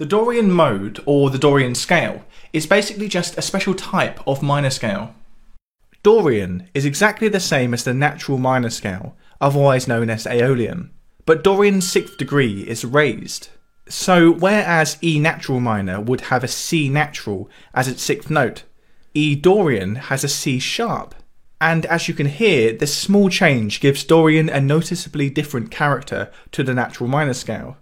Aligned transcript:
The 0.00 0.06
Dorian 0.06 0.50
mode, 0.50 1.02
or 1.04 1.28
the 1.28 1.36
Dorian 1.36 1.74
scale, 1.74 2.24
is 2.54 2.66
basically 2.66 3.06
just 3.06 3.36
a 3.36 3.42
special 3.42 3.74
type 3.74 4.26
of 4.26 4.42
minor 4.42 4.70
scale. 4.70 5.14
Dorian 6.02 6.70
is 6.72 6.86
exactly 6.86 7.28
the 7.28 7.38
same 7.38 7.74
as 7.74 7.84
the 7.84 7.92
natural 7.92 8.38
minor 8.38 8.70
scale, 8.70 9.14
otherwise 9.42 9.86
known 9.86 10.08
as 10.08 10.26
Aeolian, 10.26 10.90
but 11.26 11.44
Dorian's 11.44 11.86
sixth 11.86 12.16
degree 12.16 12.62
is 12.62 12.82
raised. 12.82 13.50
So, 13.90 14.32
whereas 14.32 14.96
E 15.02 15.18
natural 15.18 15.60
minor 15.60 16.00
would 16.00 16.22
have 16.32 16.42
a 16.42 16.48
C 16.48 16.88
natural 16.88 17.50
as 17.74 17.86
its 17.86 18.02
sixth 18.02 18.30
note, 18.30 18.62
E 19.12 19.34
Dorian 19.34 19.96
has 19.96 20.24
a 20.24 20.28
C 20.28 20.58
sharp. 20.58 21.14
And 21.60 21.84
as 21.84 22.08
you 22.08 22.14
can 22.14 22.24
hear, 22.24 22.72
this 22.72 22.96
small 22.96 23.28
change 23.28 23.80
gives 23.80 24.02
Dorian 24.02 24.48
a 24.48 24.62
noticeably 24.62 25.28
different 25.28 25.70
character 25.70 26.30
to 26.52 26.62
the 26.62 26.72
natural 26.72 27.06
minor 27.06 27.34
scale. 27.34 27.76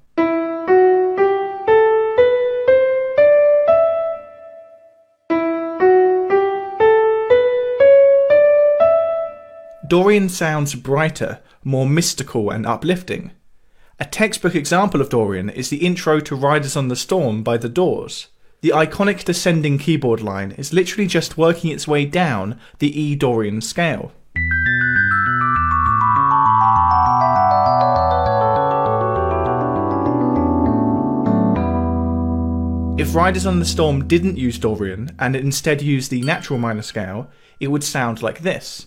Dorian 9.88 10.28
sounds 10.28 10.74
brighter, 10.74 11.40
more 11.64 11.86
mystical 11.86 12.50
and 12.50 12.66
uplifting. 12.66 13.30
A 13.98 14.04
textbook 14.04 14.54
example 14.54 15.00
of 15.00 15.08
Dorian 15.08 15.48
is 15.48 15.70
the 15.70 15.78
intro 15.86 16.20
to 16.20 16.36
Riders 16.36 16.76
on 16.76 16.88
the 16.88 16.96
Storm 16.96 17.42
by 17.42 17.56
The 17.56 17.70
Doors. 17.70 18.28
The 18.60 18.68
iconic 18.68 19.24
descending 19.24 19.78
keyboard 19.78 20.20
line 20.20 20.50
is 20.52 20.74
literally 20.74 21.06
just 21.06 21.38
working 21.38 21.70
its 21.70 21.88
way 21.88 22.04
down 22.04 22.60
the 22.80 23.00
E 23.00 23.14
Dorian 23.14 23.62
scale. 23.62 24.12
If 33.00 33.14
Riders 33.14 33.46
on 33.46 33.58
the 33.58 33.64
Storm 33.64 34.06
didn't 34.06 34.36
use 34.36 34.58
Dorian 34.58 35.16
and 35.18 35.34
instead 35.34 35.80
used 35.80 36.10
the 36.10 36.20
natural 36.20 36.58
minor 36.58 36.82
scale, 36.82 37.30
it 37.58 37.68
would 37.68 37.82
sound 37.82 38.20
like 38.20 38.40
this. 38.40 38.86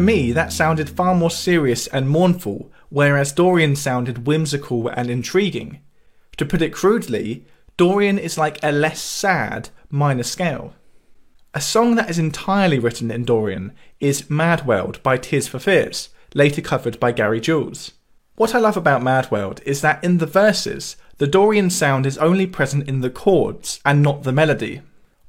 To 0.00 0.06
me, 0.06 0.32
that 0.32 0.50
sounded 0.50 0.88
far 0.88 1.14
more 1.14 1.30
serious 1.30 1.86
and 1.86 2.08
mournful, 2.08 2.72
whereas 2.88 3.32
Dorian 3.32 3.76
sounded 3.76 4.26
whimsical 4.26 4.88
and 4.88 5.10
intriguing. 5.10 5.80
To 6.38 6.46
put 6.46 6.62
it 6.62 6.72
crudely, 6.72 7.44
Dorian 7.76 8.18
is 8.18 8.38
like 8.38 8.58
a 8.62 8.72
less 8.72 8.98
sad 8.98 9.68
minor 9.90 10.22
scale. 10.22 10.72
A 11.52 11.60
song 11.60 11.96
that 11.96 12.08
is 12.08 12.18
entirely 12.18 12.78
written 12.78 13.10
in 13.10 13.26
Dorian 13.26 13.72
is 14.00 14.30
Mad 14.30 14.66
World 14.66 15.02
by 15.02 15.18
Tears 15.18 15.46
for 15.46 15.58
Fears, 15.58 16.08
later 16.32 16.62
covered 16.62 16.98
by 16.98 17.12
Gary 17.12 17.38
Jules. 17.38 17.92
What 18.36 18.54
I 18.54 18.58
love 18.58 18.78
about 18.78 19.02
Mad 19.02 19.30
World 19.30 19.60
is 19.66 19.82
that 19.82 20.02
in 20.02 20.16
the 20.16 20.24
verses, 20.24 20.96
the 21.18 21.26
Dorian 21.26 21.68
sound 21.68 22.06
is 22.06 22.16
only 22.16 22.46
present 22.46 22.88
in 22.88 23.02
the 23.02 23.10
chords 23.10 23.80
and 23.84 24.00
not 24.00 24.22
the 24.22 24.32
melody 24.32 24.80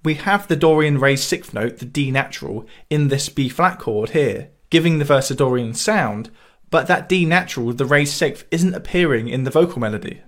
we 0.03 0.15
have 0.15 0.47
the 0.47 0.55
Dorian 0.55 0.99
raised 0.99 1.23
sixth 1.23 1.53
note, 1.53 1.77
the 1.77 1.85
D 1.85 2.11
natural, 2.11 2.65
in 2.89 3.09
this 3.09 3.29
B 3.29 3.49
flat 3.49 3.79
chord 3.79 4.11
here, 4.11 4.49
giving 4.71 4.97
the 4.97 5.05
verse 5.05 5.29
a 5.29 5.35
Dorian 5.35 5.75
sound, 5.75 6.31
but 6.71 6.87
that 6.87 7.07
D 7.07 7.25
natural, 7.25 7.73
the 7.73 7.85
raised 7.85 8.13
sixth, 8.13 8.45
isn't 8.49 8.73
appearing 8.73 9.27
in 9.27 9.43
the 9.43 9.51
vocal 9.51 9.79
melody. 9.79 10.21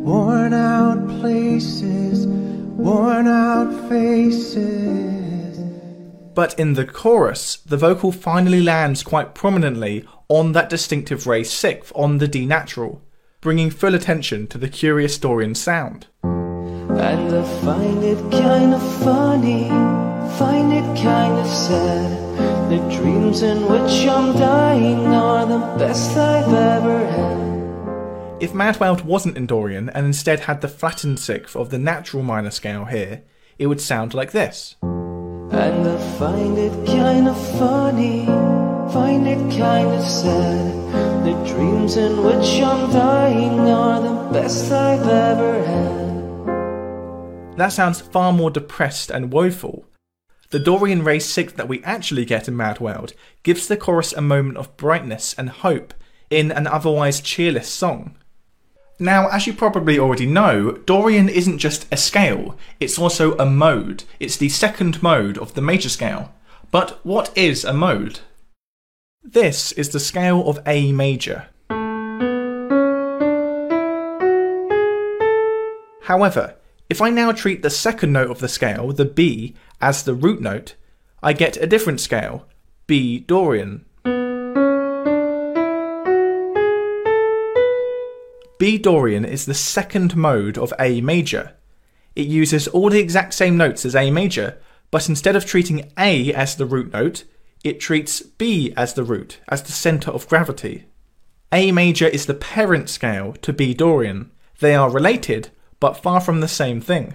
Worn 0.00 0.54
out 0.54 1.06
places, 1.20 2.26
worn 2.26 3.26
out 3.26 3.88
faces. 3.90 5.58
But 6.34 6.58
in 6.58 6.74
the 6.74 6.86
chorus, 6.86 7.56
the 7.56 7.76
vocal 7.76 8.12
finally 8.12 8.62
lands 8.62 9.02
quite 9.02 9.34
prominently 9.34 10.06
on 10.28 10.52
that 10.52 10.70
distinctive 10.70 11.26
raised 11.26 11.50
sixth 11.50 11.92
on 11.94 12.18
the 12.18 12.28
D 12.28 12.46
natural, 12.46 13.02
bringing 13.40 13.70
full 13.70 13.94
attention 13.94 14.46
to 14.46 14.58
the 14.58 14.68
curious 14.68 15.18
Dorian 15.18 15.56
sound. 15.56 16.06
And 16.22 16.92
I 17.34 17.60
find 17.62 18.04
it 18.04 18.18
kind 18.30 18.72
of 18.72 19.02
funny, 19.02 19.68
find 20.38 20.72
it 20.72 21.02
kind 21.02 21.38
of 21.38 21.46
sad. 21.46 22.49
The 22.70 22.78
dreams 22.88 23.42
in 23.42 23.66
which 23.66 24.06
I'm 24.06 24.32
dying 24.38 25.08
are 25.08 25.44
the 25.44 25.58
best 25.76 26.16
I've 26.16 26.54
ever 26.54 27.04
had. 27.04 28.40
If 28.40 28.54
Mad 28.54 28.78
World 28.78 29.00
wasn't 29.00 29.36
in 29.36 29.46
Dorian 29.46 29.90
and 29.90 30.06
instead 30.06 30.38
had 30.38 30.60
the 30.60 30.68
flattened 30.68 31.18
sixth 31.18 31.56
of 31.56 31.70
the 31.70 31.80
natural 31.80 32.22
minor 32.22 32.52
scale 32.52 32.84
here, 32.84 33.22
it 33.58 33.66
would 33.66 33.80
sound 33.80 34.14
like 34.14 34.30
this. 34.30 34.76
And 34.82 35.88
I 35.88 35.98
find 36.16 36.56
it 36.58 36.86
kind 36.86 37.26
of 37.26 37.58
funny, 37.58 38.26
find 38.92 39.26
it 39.26 39.58
kind 39.58 39.88
of 39.88 40.04
sad. 40.04 41.24
The 41.24 41.34
dreams 41.52 41.96
in 41.96 42.22
which 42.22 42.62
I'm 42.62 42.92
dying 42.92 43.58
are 43.68 44.00
the 44.00 44.32
best 44.32 44.70
I've 44.70 45.08
ever 45.08 45.64
had. 45.64 47.56
That 47.58 47.72
sounds 47.72 48.00
far 48.00 48.32
more 48.32 48.52
depressed 48.52 49.10
and 49.10 49.32
woeful. 49.32 49.89
The 50.50 50.58
Dorian 50.58 51.04
raised 51.04 51.30
sixth 51.30 51.56
that 51.56 51.68
we 51.68 51.80
actually 51.84 52.24
get 52.24 52.48
in 52.48 52.56
Mad 52.56 52.80
World 52.80 53.14
gives 53.44 53.68
the 53.68 53.76
chorus 53.76 54.12
a 54.12 54.20
moment 54.20 54.58
of 54.58 54.76
brightness 54.76 55.32
and 55.38 55.48
hope 55.48 55.94
in 56.28 56.50
an 56.50 56.66
otherwise 56.66 57.20
cheerless 57.20 57.68
song. 57.68 58.16
Now, 58.98 59.28
as 59.28 59.46
you 59.46 59.52
probably 59.52 59.96
already 59.96 60.26
know, 60.26 60.72
Dorian 60.72 61.28
isn't 61.28 61.58
just 61.58 61.86
a 61.92 61.96
scale, 61.96 62.58
it's 62.80 62.98
also 62.98 63.38
a 63.38 63.46
mode. 63.46 64.02
It's 64.18 64.36
the 64.36 64.48
second 64.48 65.00
mode 65.04 65.38
of 65.38 65.54
the 65.54 65.62
major 65.62 65.88
scale. 65.88 66.34
But 66.72 66.98
what 67.04 67.30
is 67.36 67.64
a 67.64 67.72
mode? 67.72 68.18
This 69.22 69.70
is 69.72 69.90
the 69.90 70.00
scale 70.00 70.48
of 70.48 70.58
A 70.66 70.90
major. 70.90 71.46
However, 76.02 76.56
if 76.90 77.00
I 77.00 77.08
now 77.08 77.30
treat 77.30 77.62
the 77.62 77.70
second 77.70 78.12
note 78.12 78.30
of 78.30 78.40
the 78.40 78.48
scale, 78.48 78.92
the 78.92 79.04
B, 79.04 79.54
as 79.80 80.02
the 80.02 80.14
root 80.14 80.40
note, 80.40 80.74
I 81.22 81.32
get 81.32 81.56
a 81.56 81.66
different 81.66 82.00
scale, 82.00 82.48
B 82.88 83.20
Dorian. 83.20 83.84
B 88.58 88.76
Dorian 88.76 89.24
is 89.24 89.46
the 89.46 89.54
second 89.54 90.16
mode 90.16 90.58
of 90.58 90.74
A 90.80 91.00
major. 91.00 91.54
It 92.16 92.26
uses 92.26 92.66
all 92.66 92.90
the 92.90 92.98
exact 92.98 93.34
same 93.34 93.56
notes 93.56 93.86
as 93.86 93.94
A 93.94 94.10
major, 94.10 94.58
but 94.90 95.08
instead 95.08 95.36
of 95.36 95.46
treating 95.46 95.92
A 95.96 96.34
as 96.34 96.56
the 96.56 96.66
root 96.66 96.92
note, 96.92 97.22
it 97.62 97.78
treats 97.78 98.20
B 98.20 98.74
as 98.76 98.94
the 98.94 99.04
root, 99.04 99.38
as 99.48 99.62
the 99.62 99.72
centre 99.72 100.10
of 100.10 100.28
gravity. 100.28 100.86
A 101.52 101.70
major 101.70 102.08
is 102.08 102.26
the 102.26 102.34
parent 102.34 102.90
scale 102.90 103.34
to 103.42 103.52
B 103.52 103.74
Dorian. 103.74 104.32
They 104.58 104.74
are 104.74 104.90
related, 104.90 105.50
but 105.80 106.02
far 106.02 106.20
from 106.20 106.40
the 106.40 106.48
same 106.48 106.80
thing. 106.80 107.14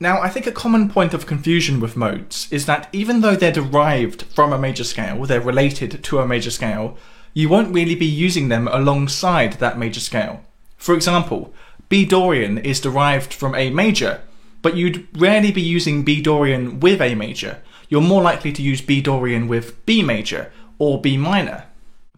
Now, 0.00 0.20
I 0.20 0.28
think 0.28 0.46
a 0.46 0.52
common 0.52 0.88
point 0.88 1.14
of 1.14 1.26
confusion 1.26 1.80
with 1.80 1.96
modes 1.96 2.48
is 2.50 2.66
that 2.66 2.88
even 2.92 3.20
though 3.20 3.36
they're 3.36 3.52
derived 3.52 4.22
from 4.22 4.52
a 4.52 4.58
major 4.58 4.84
scale, 4.84 5.24
they're 5.24 5.40
related 5.40 6.02
to 6.04 6.18
a 6.18 6.26
major 6.26 6.50
scale, 6.50 6.96
you 7.32 7.48
won't 7.48 7.74
really 7.74 7.94
be 7.94 8.06
using 8.06 8.48
them 8.48 8.68
alongside 8.68 9.54
that 9.54 9.78
major 9.78 10.00
scale. 10.00 10.42
For 10.76 10.94
example, 10.94 11.54
B 11.88 12.04
Dorian 12.04 12.58
is 12.58 12.80
derived 12.80 13.32
from 13.32 13.54
A 13.54 13.70
major, 13.70 14.20
but 14.62 14.76
you'd 14.76 15.06
rarely 15.18 15.52
be 15.52 15.62
using 15.62 16.04
B 16.04 16.20
Dorian 16.20 16.80
with 16.80 17.00
A 17.00 17.14
major. 17.14 17.60
You're 17.88 18.00
more 18.00 18.22
likely 18.22 18.52
to 18.52 18.62
use 18.62 18.80
B 18.80 19.00
Dorian 19.00 19.46
with 19.46 19.84
B 19.86 20.02
major 20.02 20.52
or 20.78 21.00
B 21.00 21.16
minor. 21.16 21.64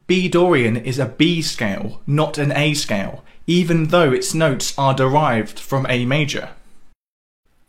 B 0.07 0.29
Dorian 0.29 0.77
is 0.77 0.99
a 0.99 1.07
B 1.07 1.43
scale, 1.43 2.01
not 2.07 2.39
an 2.39 2.53
A 2.53 2.75
scale, 2.75 3.25
even 3.47 3.89
though 3.89 4.13
its 4.13 4.35
notes 4.35 4.75
are 4.77 4.95
derived 4.95 5.59
from 5.59 5.87
A 5.89 6.05
major. 6.05 6.51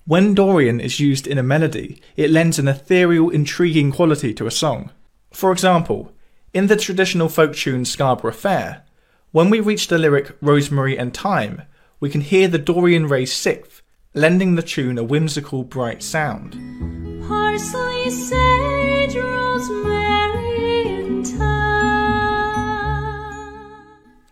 When 0.05 0.33
Dorian 0.33 0.79
is 0.79 0.99
used 0.99 1.27
in 1.27 1.38
a 1.38 1.43
melody, 1.43 2.01
it 2.15 2.31
lends 2.31 2.57
an 2.57 2.67
ethereal, 2.67 3.29
intriguing 3.29 3.91
quality 3.91 4.33
to 4.35 4.47
a 4.47 4.51
song. 4.51 4.91
For 5.31 5.52
example, 5.52 6.13
in 6.53 6.67
the 6.67 6.78
traditional 6.78 7.29
folk 7.29 7.55
tune 7.55 7.84
Scarborough 7.84 8.31
Fair, 8.31 8.84
when 9.31 9.49
we 9.49 9.59
reach 9.59 9.87
the 9.87 9.97
lyric 9.97 10.35
Rosemary 10.41 10.97
and 10.97 11.13
Thyme, 11.13 11.63
we 11.99 12.09
can 12.09 12.22
hear 12.22 12.47
the 12.47 12.57
Dorian 12.57 13.07
raised 13.07 13.34
sixth, 13.34 13.81
lending 14.13 14.55
the 14.55 14.61
tune 14.63 14.97
a 14.97 15.03
whimsical, 15.03 15.63
bright 15.63 16.02
sound. 16.02 16.53
Parsley, 17.28 18.09
sage, 18.09 19.16
rosemary, 19.16 20.77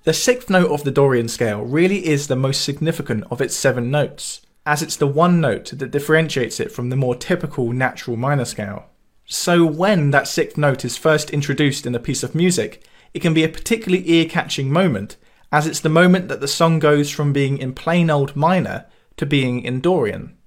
The 0.05 0.13
sixth 0.13 0.51
note 0.51 0.69
of 0.69 0.83
the 0.83 0.91
Dorian 0.91 1.27
scale 1.27 1.63
really 1.63 2.05
is 2.05 2.27
the 2.27 2.35
most 2.35 2.63
significant 2.63 3.23
of 3.31 3.41
its 3.41 3.55
seven 3.55 3.89
notes, 3.89 4.41
as 4.63 4.83
it's 4.83 4.95
the 4.95 5.07
one 5.07 5.41
note 5.41 5.71
that 5.73 5.89
differentiates 5.89 6.59
it 6.59 6.71
from 6.71 6.89
the 6.89 6.95
more 6.95 7.15
typical 7.15 7.73
natural 7.73 8.15
minor 8.15 8.45
scale. 8.45 8.85
So 9.25 9.65
when 9.65 10.11
that 10.11 10.27
sixth 10.27 10.59
note 10.59 10.85
is 10.85 10.95
first 10.95 11.31
introduced 11.31 11.87
in 11.87 11.95
a 11.95 11.99
piece 11.99 12.21
of 12.21 12.35
music, 12.35 12.85
it 13.15 13.23
can 13.23 13.33
be 13.33 13.43
a 13.43 13.49
particularly 13.49 14.07
ear-catching 14.07 14.71
moment, 14.71 15.17
as 15.51 15.65
it's 15.65 15.79
the 15.79 15.89
moment 15.89 16.27
that 16.27 16.39
the 16.39 16.47
song 16.47 16.77
goes 16.77 17.09
from 17.09 17.33
being 17.33 17.57
in 17.57 17.73
plain 17.73 18.11
old 18.11 18.35
minor 18.35 18.85
to 19.17 19.25
being 19.25 19.63
in 19.63 19.81
Dorian. 19.81 20.37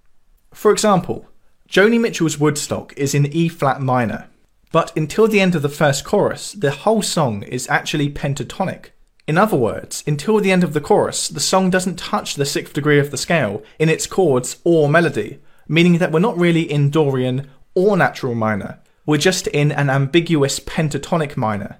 For 0.55 0.71
example, 0.71 1.27
Joni 1.69 2.01
Mitchell's 2.01 2.39
Woodstock 2.39 2.93
is 2.97 3.13
in 3.13 3.27
E 3.27 3.49
flat 3.49 3.81
minor, 3.81 4.29
But 4.71 4.97
until 4.97 5.27
the 5.27 5.41
end 5.41 5.57
of 5.57 5.63
the 5.63 5.69
first 5.69 6.05
chorus, 6.05 6.53
the 6.53 6.71
whole 6.71 7.03
song 7.03 7.43
is 7.43 7.69
actually 7.69 8.11
pentatonic. 8.11 8.91
In 9.29 9.37
other 9.37 9.59
words, 9.59 10.03
until 10.07 10.41
the 10.41 10.51
end 10.51 10.65
of 10.65 10.73
the 10.73 10.81
chorus, 10.81 11.29
the 11.29 11.39
song 11.39 11.69
doesn't 11.69 11.99
touch 11.99 12.35
the 12.35 12.47
sixth 12.47 12.73
degree 12.73 12.99
of 12.99 13.11
the 13.11 13.19
scale 13.19 13.63
in 13.79 13.91
its 13.91 14.07
chords 14.07 14.57
or 14.65 14.89
melody, 14.89 15.39
meaning 15.69 15.99
that 15.99 16.11
we're 16.11 16.19
not 16.19 16.39
really 16.39 16.63
in 16.63 16.89
Dorian 16.89 17.51
or 17.75 17.95
natural 17.99 18.35
minor. 18.35 18.79
We're 19.05 19.19
just 19.19 19.47
in 19.49 19.71
an 19.71 19.91
ambiguous 19.91 20.61
pentatonic 20.61 21.37
minor. 21.37 21.77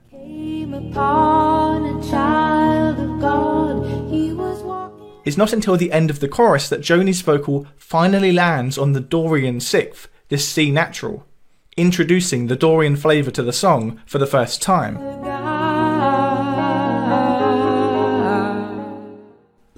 It's 5.25 5.39
not 5.39 5.55
until 5.55 5.79
the 5.79 5.91
end 5.91 6.11
of 6.11 6.21
the 6.21 6.29
chorus 6.29 6.69
that 6.69 6.83
Joni's 6.83 7.23
vocal 7.23 7.67
finally 7.79 8.33
lands 8.33 8.77
on 8.77 8.93
the 8.93 9.01
Dorian 9.01 9.61
sixth, 9.61 10.09
this 10.29 10.47
C 10.47 10.71
natural, 10.71 11.27
introducing 11.79 12.49
the 12.49 12.57
Dorian 12.57 12.97
flavour 12.97 13.31
to 13.31 13.43
the 13.43 13.55
song 13.55 14.03
for 14.05 14.19
the 14.19 14.27
first 14.27 14.61
time. 14.61 15.28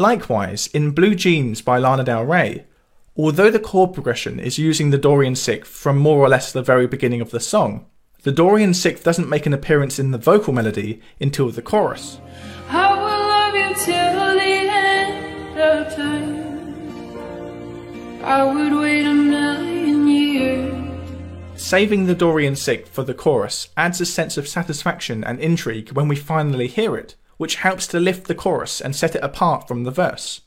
Likewise, 0.00 0.67
in 0.69 0.93
Blue 0.93 1.14
Jeans 1.14 1.61
by 1.61 1.76
Lana 1.76 2.02
Del 2.05 2.25
Rey, 2.25 2.64
although 3.19 3.50
the 3.50 3.58
chord 3.58 3.93
progression 3.93 4.41
is 4.41 4.58
using 4.58 4.88
the 4.88 4.97
Dorian 4.97 5.37
sixth 5.37 5.70
from 5.70 5.99
more 5.99 6.20
or 6.20 6.29
less 6.31 6.50
the 6.50 6.62
very 6.62 6.87
beginning 6.87 7.20
of 7.20 7.32
the 7.32 7.38
song, 7.38 7.85
the 8.23 8.32
Dorian 8.32 8.73
sixth 8.73 9.05
doesn't 9.05 9.29
make 9.29 9.44
an 9.44 9.52
appearance 9.52 9.99
in 9.99 10.11
the 10.11 10.17
vocal 10.17 10.55
melody 10.55 11.02
until 11.20 11.50
the 11.50 11.61
chorus. 11.61 12.19
I 12.70 12.94
would 18.43 18.73
wait 18.73 19.05
a 19.05 19.12
million 19.12 20.08
years. 20.08 21.62
Saving 21.62 22.06
the 22.06 22.14
Dorian 22.14 22.56
sixth 22.56 22.91
for 22.91 23.05
the 23.05 23.12
chorus 23.12 23.69
adds 23.76 24.00
a 24.00 24.06
sense 24.06 24.38
of 24.38 24.49
satisfaction 24.49 25.23
and 25.23 25.38
intrigue 25.41 25.93
when 25.93 26.08
we 26.08 26.17
finally 26.17 26.69
hear 26.69 26.96
it, 26.96 27.17
which 27.41 27.55
helps 27.55 27.87
to 27.87 27.99
lift 27.99 28.27
the 28.27 28.35
chorus 28.35 28.83
and 28.83 28.95
set 28.95 29.15
it 29.15 29.25
apart 29.25 29.67
from 29.67 29.85
the 29.85 29.91
verse. 29.91 30.43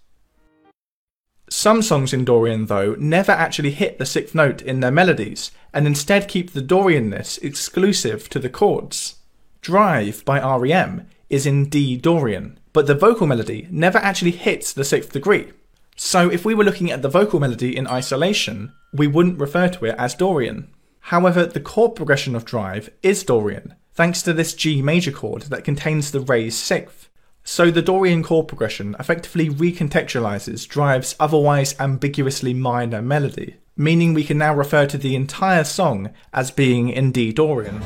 Some 1.50 1.81
songs 1.81 2.13
in 2.13 2.24
Dorian, 2.24 2.68
though, 2.68 2.94
never 3.00 3.31
actually 3.31 3.72
hit 3.72 3.98
the 3.98 4.06
sixth 4.06 4.36
note 4.36 4.62
in 4.62 4.80
their 4.80 4.92
melodies, 4.92 5.50
and 5.74 5.88
instead 5.88 6.28
keep 6.28 6.54
the 6.54 6.62
Dorianness 6.62 7.42
exclusive 7.42 8.30
to 8.30 8.38
the 8.38 8.48
chords. 8.48 9.16
Drive 9.60 10.24
by 10.24 10.40
REM 10.40 11.07
is 11.31 11.48
in 11.48 11.66
D 11.66 11.98
Dorian, 11.98 12.60
but 12.74 12.86
the 12.86 12.94
vocal 12.94 13.25
melody 13.25 13.68
never 13.72 13.98
actually 13.98 14.30
hits 14.30 14.72
the 14.72 14.86
sixth 14.86 15.12
degree. 15.12 15.51
So 15.95 16.30
if 16.30 16.45
we 16.45 16.54
were 16.54 16.63
looking 16.63 16.92
at 16.92 17.01
the 17.01 17.10
vocal 17.10 17.40
melody 17.40 17.75
in 17.75 17.88
isolation, 17.88 18.72
we 18.94 19.07
wouldn't 19.07 19.40
refer 19.40 19.68
to 19.68 19.86
it 19.86 19.95
as 19.98 20.13
Dorian. 20.13 20.69
However, 21.00 21.48
the 21.48 21.60
chord 21.60 21.95
progression 21.95 22.36
of 22.36 22.45
Drive 22.45 22.92
is 23.01 23.24
Dorian, 23.24 23.74
thanks 23.94 24.22
to 24.24 24.34
this 24.34 24.54
G 24.54 24.81
major 24.81 25.12
chord 25.12 25.44
that 25.44 25.63
contains 25.63 26.12
the 26.12 26.19
raised 26.19 26.57
sixth. 26.57 27.10
So 27.44 27.72
the 27.72 27.81
Dorian 27.81 28.24
chord 28.24 28.48
progression 28.48 28.95
effectively 29.00 29.50
recontextualizes 29.50 30.68
Drive's 30.68 31.16
otherwise 31.19 31.75
ambiguously 31.80 32.54
minor 32.54 33.01
melody, 33.01 33.57
meaning 33.75 34.13
we 34.13 34.24
can 34.24 34.38
now 34.38 34.56
refer 34.56 34.86
to 34.88 34.98
the 34.98 35.16
entire 35.16 35.63
song 35.63 36.12
as 36.31 36.51
being 36.51 36.90
in 36.90 37.12
D 37.12 37.34
Dorian. 37.34 37.81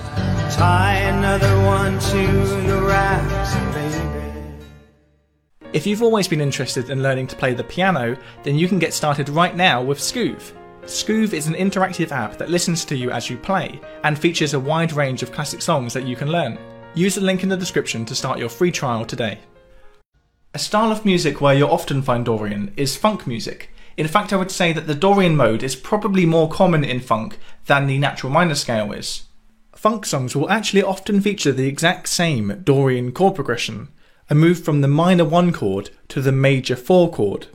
Tie 0.52 0.96
another 0.96 1.56
one 1.66 2.00
to 2.00 2.68
the 2.68 2.82
racks, 2.82 3.68
if 5.74 5.86
you've 5.86 6.02
always 6.02 6.28
been 6.28 6.42
interested 6.42 6.90
in 6.90 7.04
learning 7.04 7.28
to 7.28 7.36
play 7.36 7.54
the 7.54 7.64
piano, 7.64 8.18
then 8.44 8.56
you 8.56 8.68
can 8.68 8.80
get 8.80 8.94
started 8.94 9.28
right 9.30 9.56
now 9.56 9.84
with 9.84 10.00
Skoov. 10.00 10.57
Skoov 10.88 11.34
is 11.34 11.48
an 11.48 11.54
interactive 11.54 12.14
app 12.14 12.38
that 12.38 12.50
listens 12.50 12.86
to 12.86 12.96
you 12.96 13.12
as 13.12 13.30
you 13.30 13.38
play 13.38 13.82
and 14.06 14.18
features 14.18 14.54
a 14.54 14.60
wide 14.60 14.94
range 14.94 15.22
of 15.22 15.34
classic 15.34 15.62
songs 15.62 15.94
that 15.94 16.08
you 16.08 16.16
can 16.16 16.32
learn. 16.32 16.58
Use 16.96 17.16
the 17.16 17.22
link 17.22 17.44
in 17.44 17.50
the 17.50 17.58
description 17.58 18.06
to 18.06 18.16
start 18.16 18.40
your 18.40 18.48
free 18.48 18.72
trial 18.72 19.04
today. 19.04 19.38
A 20.54 20.60
style 20.60 20.90
of 20.90 21.04
music 21.04 21.42
where 21.42 21.54
you'll 21.54 21.70
often 21.70 22.02
find 22.02 22.24
Dorian 22.24 22.74
is 22.78 22.96
funk 22.96 23.28
music. 23.28 23.70
In 23.98 24.08
fact, 24.08 24.32
I 24.32 24.38
would 24.38 24.50
say 24.50 24.72
that 24.72 24.88
the 24.88 24.96
Dorian 24.96 25.36
mode 25.36 25.62
is 25.62 25.76
probably 25.76 26.26
more 26.26 26.50
common 26.50 26.86
in 26.86 27.02
funk 27.02 27.38
than 27.66 27.86
the 27.86 28.00
natural 28.00 28.32
minor 28.32 28.56
scale 28.56 28.94
is. 28.94 29.24
Funk 29.76 30.06
songs 30.06 30.38
will 30.38 30.50
actually 30.50 30.84
often 30.84 31.20
feature 31.20 31.52
the 31.52 31.68
exact 31.68 32.08
same 32.08 32.62
Dorian 32.64 33.12
chord 33.12 33.36
progression, 33.36 33.90
a 34.30 34.36
move 34.36 34.64
from 34.64 34.80
the 34.80 34.88
minor 34.88 35.26
1 35.26 35.52
chord 35.52 35.90
to 36.08 36.22
the 36.22 36.32
major 36.32 36.78
4 36.78 37.12
chord. 37.12 37.48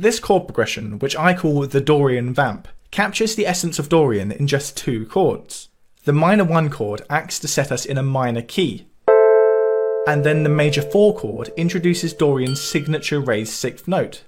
This 0.00 0.18
chord 0.18 0.46
progression, 0.46 0.98
which 1.00 1.14
I 1.14 1.34
call 1.34 1.66
the 1.66 1.78
Dorian 1.78 2.32
vamp, 2.32 2.68
captures 2.90 3.34
the 3.34 3.46
essence 3.46 3.78
of 3.78 3.90
Dorian 3.90 4.32
in 4.32 4.46
just 4.46 4.74
two 4.74 5.04
chords. 5.04 5.68
The 6.04 6.14
minor 6.14 6.44
1 6.44 6.70
chord 6.70 7.02
acts 7.10 7.38
to 7.40 7.48
set 7.48 7.70
us 7.70 7.84
in 7.84 7.98
a 7.98 8.02
minor 8.02 8.40
key, 8.40 8.86
and 10.06 10.24
then 10.24 10.42
the 10.42 10.48
major 10.48 10.80
4 10.80 11.14
chord 11.16 11.52
introduces 11.54 12.14
Dorian's 12.14 12.62
signature 12.62 13.20
raised 13.20 13.52
sixth 13.52 13.86
note. 13.86 14.24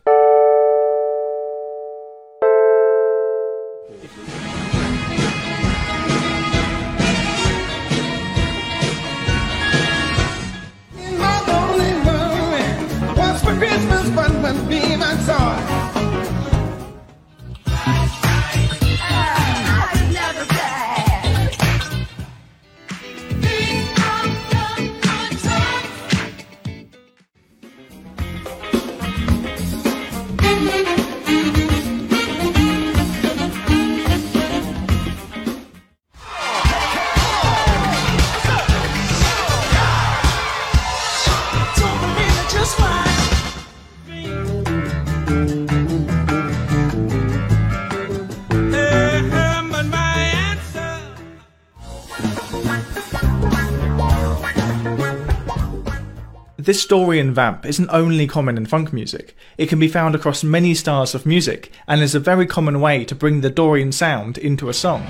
This 56.64 56.86
Dorian 56.86 57.34
vamp 57.34 57.66
isn't 57.66 57.90
only 57.90 58.28
common 58.28 58.56
in 58.56 58.66
funk 58.66 58.92
music, 58.92 59.34
it 59.58 59.68
can 59.68 59.80
be 59.80 59.88
found 59.88 60.14
across 60.14 60.44
many 60.44 60.74
styles 60.74 61.12
of 61.12 61.26
music 61.26 61.72
and 61.88 62.00
is 62.00 62.14
a 62.14 62.20
very 62.20 62.46
common 62.46 62.80
way 62.80 63.04
to 63.06 63.16
bring 63.16 63.40
the 63.40 63.50
Dorian 63.50 63.90
sound 63.90 64.38
into 64.38 64.68
a 64.68 64.72
song. 64.72 65.04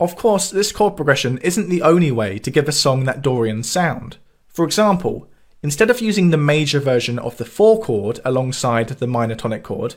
Of 0.00 0.16
course, 0.16 0.50
this 0.50 0.72
chord 0.72 0.96
progression 0.96 1.38
isn't 1.38 1.68
the 1.68 1.82
only 1.82 2.10
way 2.10 2.38
to 2.38 2.50
give 2.50 2.68
a 2.68 2.72
song 2.72 3.04
that 3.04 3.22
Dorian 3.22 3.62
sound. 3.62 4.16
For 4.48 4.64
example, 4.64 5.28
instead 5.62 5.88
of 5.88 6.00
using 6.00 6.30
the 6.30 6.36
major 6.36 6.80
version 6.80 7.18
of 7.18 7.36
the 7.36 7.44
4 7.44 7.80
chord 7.80 8.20
alongside 8.24 8.88
the 8.88 9.06
minor 9.06 9.34
tonic 9.34 9.62
chord, 9.62 9.94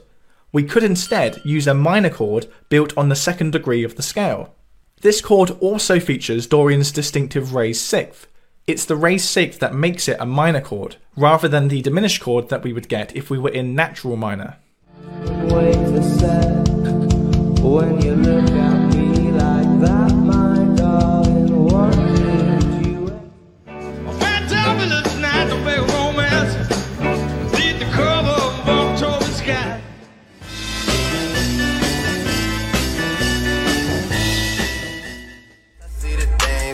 we 0.52 0.64
could 0.64 0.84
instead 0.84 1.42
use 1.44 1.68
a 1.68 1.74
minor 1.74 2.10
chord 2.10 2.48
built 2.70 2.98
on 2.98 3.10
the 3.10 3.16
second 3.16 3.52
degree 3.52 3.84
of 3.84 3.96
the 3.96 4.04
scale. 4.04 4.54
This 5.02 5.20
chord 5.20 5.52
also 5.60 6.00
features 6.00 6.48
Dorian's 6.48 6.92
distinctive 6.92 7.54
raised 7.54 7.82
sixth. 7.82 8.28
It's 8.66 8.86
the 8.86 8.96
raised 8.96 9.26
sixth 9.26 9.60
that 9.60 9.74
makes 9.74 10.08
it 10.08 10.18
a 10.20 10.26
minor 10.26 10.62
chord, 10.62 10.98
rather 11.16 11.48
than 11.48 11.68
the 11.68 11.82
diminished 11.82 12.22
chord 12.22 12.50
that 12.50 12.64
we 12.64 12.74
would 12.74 12.88
get 12.88 13.16
if 13.16 13.30
we 13.30 13.38
were 13.38 13.50
in 13.50 13.76
natural 13.76 14.16
minor. 14.16 14.58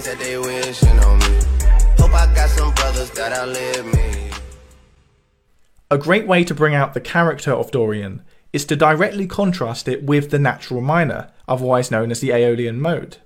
things 0.03 0.17
that 0.17 0.23
they 0.23 0.37
wishing 0.37 0.99
on 0.99 1.19
me. 1.19 1.39
Hope 1.97 2.13
I 2.13 2.33
got 2.33 2.49
some 2.49 2.73
brothers 2.73 3.09
that 3.11 3.31
outlive 3.31 3.85
me. 3.85 4.31
A 5.91 5.97
great 5.97 6.27
way 6.27 6.43
to 6.43 6.55
bring 6.55 6.73
out 6.73 6.93
the 6.93 7.01
character 7.01 7.51
of 7.51 7.71
Dorian 7.71 8.23
is 8.51 8.65
to 8.65 8.75
directly 8.75 9.27
contrast 9.27 9.87
it 9.87 10.03
with 10.03 10.29
the 10.29 10.39
natural 10.39 10.81
minor, 10.81 11.31
otherwise 11.47 11.91
known 11.91 12.11
as 12.11 12.19
the 12.19 12.31
Aeolian 12.31 12.79
mode. 12.79 13.17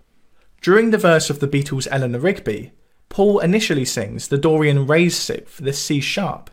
During 0.62 0.92
the 0.92 0.98
verse 0.98 1.30
of 1.30 1.40
the 1.40 1.48
Beatles' 1.48 1.88
Eleanor 1.92 2.20
Rigby, 2.20 2.72
Paul 3.10 3.40
initially 3.40 3.86
sings 3.86 4.28
the 4.28 4.38
Dorian 4.38 4.86
raised 4.86 5.22
sixth, 5.22 5.58
the 5.58 5.74
C 5.74 6.00
sharp, 6.00 6.50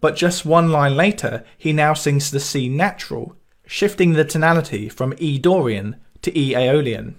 but 0.00 0.16
just 0.16 0.46
one 0.46 0.70
line 0.70 0.96
later, 0.96 1.44
he 1.56 1.72
now 1.72 1.92
sings 1.92 2.30
the 2.30 2.40
C 2.40 2.68
natural, 2.68 3.36
shifting 3.66 4.12
the 4.12 4.24
tonality 4.24 4.88
from 4.88 5.14
E 5.18 5.38
Dorian 5.38 5.96
to 6.22 6.38
E 6.38 6.54
Aeolian. 6.54 7.16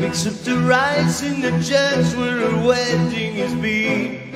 Up 0.00 0.14
the 0.44 0.56
rice 0.64 1.22
in 1.22 1.40
the 1.40 1.50
church 1.62 2.14
where 2.16 2.38
a 2.38 2.66
wedding 2.66 3.34
is 3.34 3.52
being. 3.56 4.32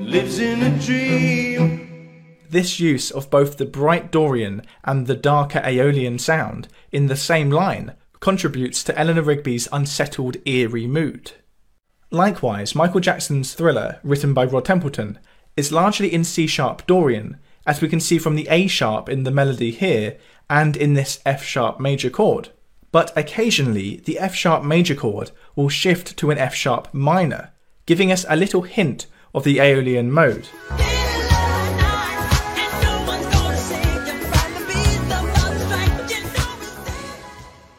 Lives 0.00 0.40
in 0.40 0.60
a 0.62 0.78
dream. 0.80 2.40
This 2.50 2.80
use 2.80 3.12
of 3.12 3.30
both 3.30 3.58
the 3.58 3.64
bright 3.64 4.10
Dorian 4.10 4.62
and 4.82 5.06
the 5.06 5.14
darker 5.14 5.60
Aeolian 5.64 6.18
sound 6.18 6.66
in 6.90 7.06
the 7.06 7.16
same 7.16 7.50
line 7.50 7.94
contributes 8.18 8.82
to 8.84 8.98
Eleanor 8.98 9.22
Rigby's 9.22 9.68
unsettled, 9.72 10.36
eerie 10.44 10.88
mood. 10.88 11.32
Likewise, 12.10 12.74
Michael 12.74 13.00
Jackson's 13.00 13.54
Thriller, 13.54 14.00
written 14.02 14.34
by 14.34 14.44
Rod 14.44 14.64
Temperton, 14.64 15.16
is 15.56 15.72
largely 15.72 16.12
in 16.12 16.24
C 16.24 16.48
sharp 16.48 16.86
Dorian, 16.86 17.38
as 17.66 17.80
we 17.80 17.88
can 17.88 18.00
see 18.00 18.18
from 18.18 18.34
the 18.34 18.48
A 18.50 18.66
sharp 18.66 19.08
in 19.08 19.22
the 19.22 19.30
melody 19.30 19.70
here 19.70 20.18
and 20.50 20.76
in 20.76 20.94
this 20.94 21.20
F 21.24 21.44
sharp 21.44 21.78
major 21.78 22.10
chord. 22.10 22.50
But 22.94 23.12
occasionally, 23.16 23.96
the 24.04 24.20
F 24.20 24.36
sharp 24.36 24.62
major 24.62 24.94
chord 24.94 25.32
will 25.56 25.68
shift 25.68 26.16
to 26.16 26.30
an 26.30 26.38
F 26.38 26.54
sharp 26.54 26.94
minor, 26.94 27.50
giving 27.86 28.12
us 28.12 28.24
a 28.28 28.36
little 28.36 28.62
hint 28.62 29.06
of 29.34 29.42
the 29.42 29.58
Aeolian 29.58 30.12
mode. 30.12 30.46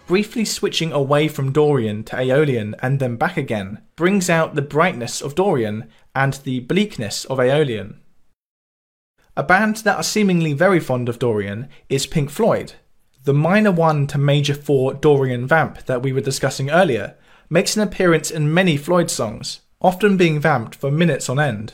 Briefly 0.06 0.44
switching 0.44 0.92
away 0.92 1.30
from 1.30 1.54
Dorian 1.54 2.04
to 2.04 2.20
Aeolian 2.20 2.76
and 2.82 3.00
then 3.00 3.16
back 3.16 3.38
again 3.38 3.84
brings 3.96 4.30
out 4.30 4.56
the 4.56 4.62
brightness 4.62 5.22
of 5.22 5.34
Dorian 5.34 5.90
and 6.14 6.34
the 6.44 6.60
bleakness 6.60 7.24
of 7.24 7.40
Aeolian. 7.40 8.02
A 9.38 9.44
band 9.44 9.78
that 9.78 9.96
are 9.96 10.04
seemingly 10.04 10.52
very 10.52 10.82
fond 10.82 11.08
of 11.08 11.20
Dorian 11.20 11.70
is 11.88 12.06
Pink 12.06 12.30
Floyd. 12.30 12.74
The 13.26 13.34
minor 13.34 13.72
1 13.72 14.06
to 14.08 14.20
major 14.20 14.54
4 14.54 14.94
Dorian 14.94 15.48
vamp 15.48 15.88
that 15.88 16.04
we 16.04 16.14
were 16.14 16.22
discussing 16.22 16.70
earlier 16.70 17.16
makes 17.50 17.76
an 17.76 17.82
appearance 17.82 18.30
in 18.30 18.54
many 18.54 18.78
Floyd 18.78 19.10
songs, 19.10 19.62
often 19.82 20.16
being 20.16 20.40
vamped 20.40 20.76
for 20.76 20.92
minutes 20.92 21.28
on 21.28 21.40
end. 21.40 21.74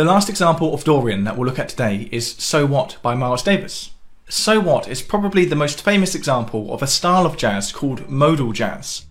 The 0.00 0.06
last 0.06 0.30
example 0.30 0.72
of 0.72 0.82
Dorian 0.82 1.24
that 1.24 1.36
we'll 1.36 1.46
look 1.46 1.58
at 1.58 1.68
today 1.68 2.08
is 2.10 2.32
So 2.38 2.64
What 2.64 2.96
by 3.02 3.14
Miles 3.14 3.42
Davis. 3.42 3.90
So 4.30 4.58
What 4.58 4.88
is 4.88 5.02
probably 5.02 5.44
the 5.44 5.54
most 5.54 5.82
famous 5.82 6.14
example 6.14 6.72
of 6.72 6.82
a 6.82 6.86
style 6.86 7.26
of 7.26 7.36
jazz 7.36 7.70
called 7.70 8.08
modal 8.08 8.54
jazz. 8.54 9.04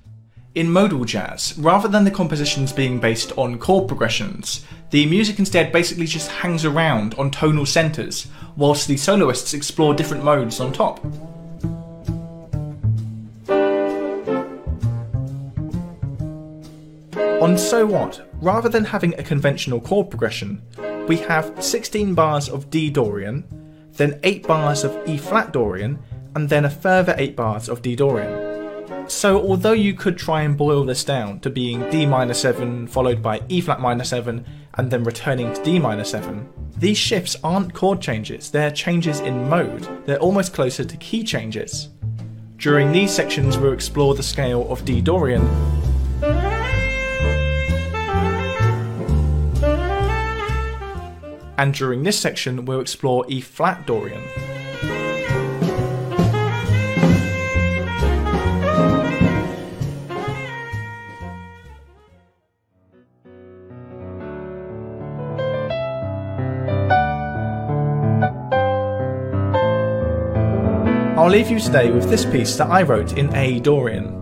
In 0.55 0.71
modal 0.71 1.05
jazz, 1.05 1.55
rather 1.59 1.87
than 1.87 2.05
the 2.05 2.09
compositions 2.09 2.73
being 2.73 2.99
based 2.99 3.31
on 3.37 3.59
chord 3.59 3.87
progressions, 3.87 4.65
the 4.89 5.05
music 5.05 5.37
instead 5.37 5.71
basically 5.71 6.07
just 6.07 6.31
hangs 6.31 6.65
around 6.65 7.13
on 7.19 7.29
tonal 7.29 7.67
centres, 7.67 8.25
whilst 8.55 8.87
the 8.87 8.97
soloists 8.97 9.53
explore 9.53 9.93
different 9.93 10.23
modes 10.23 10.59
on 10.59 10.73
top. 10.73 11.05
On 17.41 17.57
So 17.57 17.85
What, 17.85 18.27
rather 18.41 18.67
than 18.67 18.83
having 18.83 19.13
a 19.13 19.23
conventional 19.23 19.79
chord 19.79 20.09
progression, 20.09 20.61
we 21.07 21.15
have 21.17 21.63
16 21.63 22.13
bars 22.13 22.49
of 22.49 22.69
D 22.69 22.89
Dorian, 22.89 23.45
then 23.93 24.19
8 24.23 24.45
bars 24.45 24.83
of 24.83 24.99
E 25.07 25.17
flat 25.17 25.53
Dorian, 25.53 25.99
and 26.35 26.49
then 26.49 26.65
a 26.65 26.69
further 26.69 27.15
8 27.17 27.37
bars 27.37 27.69
of 27.69 27.81
D 27.81 27.95
Dorian. 27.95 29.07
So, 29.09 29.39
although 29.39 29.71
you 29.71 29.93
could 29.93 30.17
try 30.17 30.41
and 30.41 30.57
boil 30.57 30.83
this 30.83 31.05
down 31.05 31.39
to 31.39 31.49
being 31.49 31.89
D 31.89 32.05
minor 32.05 32.33
7 32.33 32.87
followed 32.87 33.21
by 33.21 33.41
E 33.47 33.61
flat 33.61 33.79
minor 33.79 34.03
7 34.03 34.45
and 34.73 34.91
then 34.91 35.05
returning 35.05 35.53
to 35.53 35.63
D 35.63 35.79
minor 35.79 36.03
7, 36.03 36.45
these 36.75 36.97
shifts 36.97 37.37
aren't 37.41 37.73
chord 37.73 38.01
changes, 38.01 38.51
they're 38.51 38.69
changes 38.69 39.21
in 39.21 39.47
mode, 39.47 39.87
they're 40.05 40.19
almost 40.19 40.53
closer 40.53 40.83
to 40.83 40.97
key 40.97 41.23
changes. 41.23 41.87
During 42.57 42.91
these 42.91 43.11
sections, 43.11 43.57
we'll 43.57 43.71
explore 43.71 44.13
the 44.13 44.23
scale 44.23 44.69
of 44.69 44.83
D 44.83 44.99
Dorian 44.99 45.47
and 51.59 51.73
during 51.73 52.03
this 52.03 52.17
section 52.17 52.63
we'll 52.63 52.79
explore 52.79 53.25
E 53.27 53.41
flat 53.41 53.85
Dorian. 53.85 54.23
I'll 71.17 71.29
leave 71.29 71.49
you 71.51 71.59
today 71.59 71.91
with 71.91 72.09
this 72.09 72.23
piece 72.23 72.55
that 72.55 72.69
I 72.69 72.83
wrote 72.83 73.17
in 73.17 73.35
A 73.35 73.59
Dorian. 73.59 74.18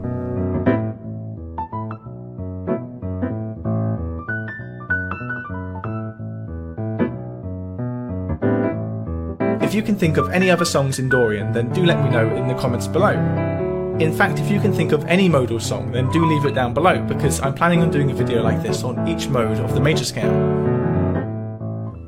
If 9.67 9.73
you 9.73 9.81
can 9.83 9.97
think 9.97 10.15
of 10.15 10.29
any 10.29 10.49
other 10.49 10.63
songs 10.63 10.97
in 10.97 11.09
Dorian, 11.09 11.51
then 11.51 11.69
do 11.73 11.85
let 11.85 12.01
me 12.01 12.09
know 12.09 12.33
in 12.37 12.47
the 12.47 12.53
comments 12.53 12.87
below. 12.87 13.11
In 13.99 14.13
fact, 14.15 14.39
if 14.39 14.49
you 14.49 14.61
can 14.61 14.71
think 14.71 14.93
of 14.93 15.03
any 15.07 15.27
modal 15.27 15.59
song, 15.59 15.91
then 15.91 16.09
do 16.09 16.25
leave 16.25 16.45
it 16.45 16.55
down 16.55 16.73
below 16.73 17.01
because 17.01 17.41
I'm 17.41 17.53
planning 17.53 17.81
on 17.81 17.91
doing 17.91 18.09
a 18.09 18.13
video 18.13 18.41
like 18.41 18.63
this 18.63 18.83
on 18.83 19.05
each 19.09 19.27
mode 19.27 19.59
of 19.59 19.73
the 19.73 19.81
major 19.81 20.05
scale. 20.05 20.31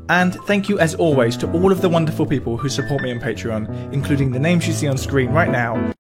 And 0.08 0.36
thank 0.48 0.70
you 0.70 0.80
as 0.80 0.96
always 0.96 1.36
to 1.36 1.52
all 1.52 1.74
of 1.74 1.82
the 1.82 1.90
wonderful 1.90 2.26
people 2.26 2.56
who 2.56 2.70
support 2.70 3.02
me 3.02 3.12
on 3.12 3.20
Patreon, 3.20 3.92
including 3.92 4.32
the 4.32 4.40
names 4.40 4.66
you 4.66 4.72
see 4.72 4.88
on 4.88 4.98
screen 4.98 5.32
right 5.32 5.52
now, 5.52 5.94